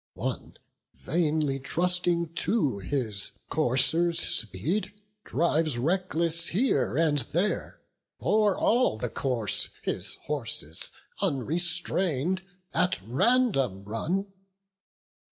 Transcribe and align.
One, 0.15 0.57
vainly 0.95 1.59
trusting 1.59 2.33
to 2.33 2.79
his 2.79 3.33
coursers' 3.51 4.17
speed, 4.19 4.93
Drives 5.25 5.77
reckless 5.77 6.47
here 6.47 6.97
and 6.97 7.19
there; 7.19 7.81
o'er 8.19 8.57
all 8.57 8.97
the 8.97 9.09
course, 9.09 9.69
His 9.83 10.15
horses, 10.25 10.89
unrestrain'd, 11.21 12.41
at 12.73 12.99
random 13.07 13.83
run. 13.83 14.25